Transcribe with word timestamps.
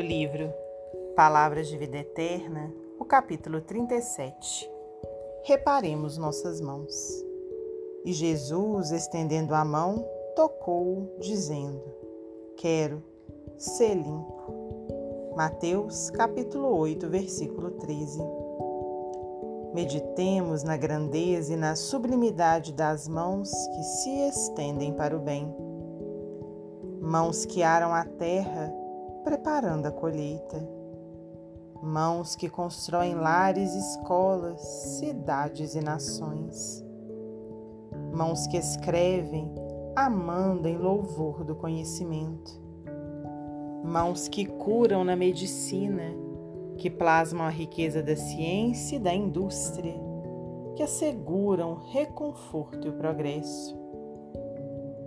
livro 0.00 0.52
Palavras 1.14 1.68
de 1.68 1.76
Vida 1.76 1.98
Eterna, 1.98 2.72
o 2.98 3.04
capítulo 3.04 3.60
37. 3.60 4.70
Reparemos 5.44 6.16
nossas 6.16 6.60
mãos. 6.60 7.22
E 8.04 8.12
Jesus, 8.12 8.90
estendendo 8.90 9.54
a 9.54 9.64
mão, 9.64 10.06
tocou, 10.34 11.16
dizendo: 11.20 11.82
Quero 12.56 13.02
ser 13.58 13.94
limpo. 13.94 15.32
Mateus, 15.36 16.10
capítulo 16.10 16.74
8, 16.76 17.08
versículo 17.08 17.72
13. 17.72 18.20
Meditemos 19.74 20.62
na 20.62 20.76
grandeza 20.76 21.52
e 21.52 21.56
na 21.56 21.76
sublimidade 21.76 22.72
das 22.72 23.08
mãos 23.08 23.50
que 23.50 23.82
se 23.82 24.10
estendem 24.28 24.92
para 24.92 25.16
o 25.16 25.20
bem. 25.20 25.54
Mãos 27.00 27.44
que 27.44 27.62
aram 27.62 27.94
a 27.94 28.04
terra 28.04 28.81
preparando 29.22 29.86
a 29.86 29.90
colheita. 29.90 30.68
Mãos 31.82 32.36
que 32.36 32.48
constroem 32.48 33.14
lares, 33.14 33.74
escolas, 33.74 34.60
cidades 34.60 35.74
e 35.74 35.80
nações. 35.80 36.84
Mãos 38.12 38.46
que 38.46 38.56
escrevem, 38.56 39.52
amando 39.96 40.68
em 40.68 40.76
louvor 40.76 41.44
do 41.44 41.56
conhecimento. 41.56 42.60
Mãos 43.84 44.28
que 44.28 44.46
curam 44.46 45.02
na 45.02 45.16
medicina, 45.16 46.14
que 46.76 46.88
plasmam 46.88 47.46
a 47.46 47.50
riqueza 47.50 48.02
da 48.02 48.14
ciência 48.14 48.96
e 48.96 49.00
da 49.00 49.12
indústria, 49.12 49.94
que 50.76 50.82
asseguram 50.82 51.74
reconforto 51.90 52.86
e 52.86 52.90
o 52.90 52.94
progresso. 52.94 53.76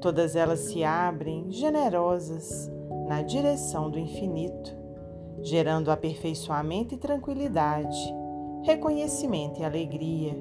Todas 0.00 0.36
elas 0.36 0.60
se 0.60 0.84
abrem 0.84 1.50
generosas 1.50 2.70
na 3.08 3.22
direção 3.22 3.90
do 3.90 3.98
infinito, 3.98 4.76
gerando 5.40 5.90
aperfeiçoamento 5.90 6.94
e 6.94 6.98
tranquilidade, 6.98 8.14
reconhecimento 8.62 9.60
e 9.60 9.64
alegria, 9.64 10.36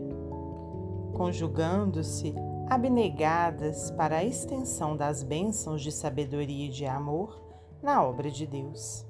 conjugando-se 1.15 2.35
abnegadas 2.69 3.89
para 3.91 4.17
a 4.17 4.23
extensão 4.25 4.97
das 4.97 5.23
bênçãos 5.23 5.81
de 5.81 5.93
sabedoria 5.93 6.65
e 6.65 6.69
de 6.69 6.85
amor 6.85 7.41
na 7.81 8.03
obra 8.03 8.29
de 8.29 8.45
Deus. 8.45 9.05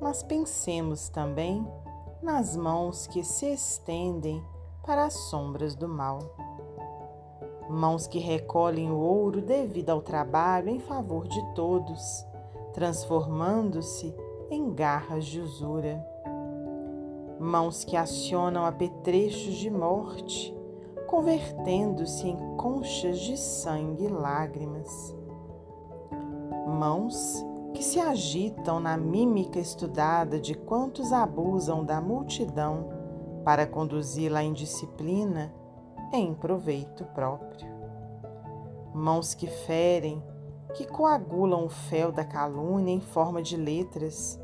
Mas 0.00 0.22
pensemos 0.22 1.08
também 1.08 1.66
nas 2.22 2.56
mãos 2.56 3.08
que 3.08 3.24
se 3.24 3.52
estendem 3.52 4.40
para 4.84 5.04
as 5.04 5.14
sombras 5.14 5.74
do 5.74 5.88
mal. 5.88 6.20
Mãos 7.70 8.08
que 8.08 8.18
recolhem 8.18 8.90
o 8.90 8.98
ouro 8.98 9.40
devido 9.40 9.90
ao 9.90 10.02
trabalho 10.02 10.70
em 10.70 10.80
favor 10.80 11.28
de 11.28 11.40
todos, 11.54 12.26
transformando-se 12.72 14.12
em 14.50 14.74
garras 14.74 15.24
de 15.24 15.40
usura. 15.40 16.04
Mãos 17.38 17.84
que 17.84 17.96
acionam 17.96 18.66
apetrechos 18.66 19.54
de 19.54 19.70
morte, 19.70 20.52
convertendo-se 21.06 22.26
em 22.26 22.36
conchas 22.56 23.20
de 23.20 23.36
sangue 23.36 24.06
e 24.06 24.08
lágrimas. 24.08 25.14
Mãos 26.66 27.46
que 27.72 27.84
se 27.84 28.00
agitam 28.00 28.80
na 28.80 28.96
mímica 28.96 29.60
estudada 29.60 30.40
de 30.40 30.56
quantos 30.56 31.12
abusam 31.12 31.84
da 31.84 32.00
multidão 32.00 32.88
para 33.44 33.64
conduzi-la 33.64 34.40
à 34.40 34.42
indisciplina 34.42 35.54
em 36.12 36.34
proveito 36.34 37.04
próprio. 37.06 37.68
Mãos 38.92 39.34
que 39.34 39.46
ferem 39.46 40.22
que 40.74 40.86
coagulam 40.86 41.64
o 41.64 41.68
fel 41.68 42.12
da 42.12 42.24
calúnia 42.24 42.94
em 42.94 43.00
forma 43.00 43.42
de 43.42 43.56
letras, 43.56 44.38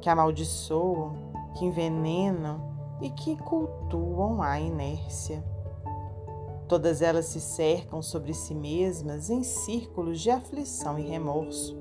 que 0.00 0.08
amaldiçoam, 0.08 1.14
que 1.56 1.64
envenenam 1.64 2.70
e 3.00 3.10
que 3.10 3.36
cultuam 3.36 4.42
a 4.42 4.60
inércia. 4.60 5.44
Todas 6.68 7.02
elas 7.02 7.26
se 7.26 7.40
cercam 7.40 8.00
sobre 8.00 8.32
si 8.32 8.54
mesmas 8.54 9.28
em 9.28 9.42
círculos 9.42 10.20
de 10.20 10.30
aflição 10.30 10.98
e 10.98 11.02
remorso, 11.02 11.76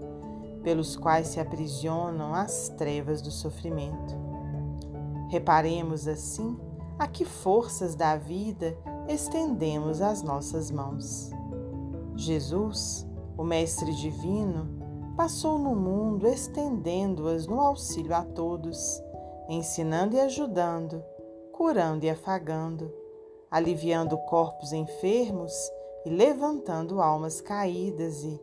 pelos 0.64 0.96
quais 0.96 1.28
se 1.28 1.40
aprisionam 1.40 2.34
as 2.34 2.70
trevas 2.70 3.22
do 3.22 3.32
sofrimento. 3.32 4.18
Reparemos 5.30 6.08
assim 6.08 6.58
a 6.98 7.08
que 7.08 7.24
forças 7.24 7.96
da 7.96 8.18
vida 8.18 8.76
estendemos 9.10 10.02
as 10.02 10.22
nossas 10.22 10.70
mãos. 10.70 11.32
Jesus, 12.16 13.08
o 13.36 13.44
Mestre 13.44 13.92
Divino, 13.96 14.70
passou 15.18 15.58
no 15.58 15.76
mundo 15.76 16.28
estendendo-as 16.28 17.48
no 17.48 17.60
auxílio 17.60 18.14
a 18.14 18.24
todos, 18.24 19.02
ensinando 19.50 20.16
e 20.16 20.20
ajudando, 20.20 21.04
curando 21.52 22.06
e 22.06 22.10
afagando, 22.10 22.94
aliviando 23.50 24.16
corpos 24.16 24.72
enfermos 24.72 25.54
e 26.06 26.10
levantando 26.12 27.02
almas 27.02 27.42
caídas 27.42 28.24
e, 28.24 28.40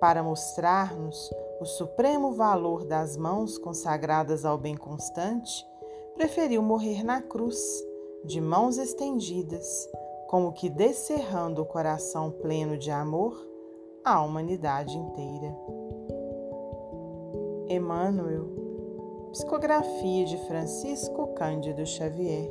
para 0.00 0.20
mostrar-nos 0.20 1.30
o 1.60 1.64
supremo 1.64 2.32
valor 2.32 2.84
das 2.84 3.16
mãos 3.16 3.56
consagradas 3.56 4.44
ao 4.44 4.58
bem 4.58 4.76
constante, 4.76 5.64
preferiu 6.14 6.60
morrer 6.60 7.04
na 7.04 7.22
cruz, 7.22 7.58
de 8.24 8.40
mãos 8.40 8.78
estendidas, 8.78 9.88
como 10.28 10.52
que 10.52 10.68
descerrando 10.68 11.62
o 11.62 11.66
coração 11.66 12.30
pleno 12.30 12.76
de 12.76 12.90
amor 12.90 13.34
à 14.04 14.22
humanidade 14.22 14.96
inteira. 14.96 15.56
Emmanuel, 17.66 18.46
psicografia 19.32 20.26
de 20.26 20.36
Francisco 20.46 21.28
Cândido 21.28 21.84
Xavier. 21.86 22.50